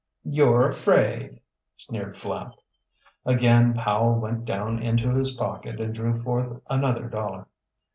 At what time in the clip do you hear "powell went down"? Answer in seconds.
3.75-4.81